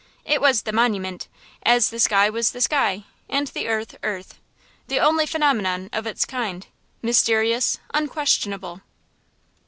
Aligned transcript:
It 0.25 0.41
was 0.41 0.63
the 0.63 0.73
monument, 0.73 1.27
as 1.61 1.91
the 1.91 1.99
sky 1.99 2.27
was 2.27 2.53
the 2.53 2.61
sky, 2.61 3.03
and 3.29 3.45
the 3.49 3.67
earth, 3.67 3.95
earth: 4.01 4.39
the 4.87 4.97
only 4.99 5.27
phenomenon 5.27 5.91
of 5.93 6.07
its 6.07 6.25
kind, 6.25 6.65
mysterious, 7.03 7.77
unquestionable. 7.93 8.81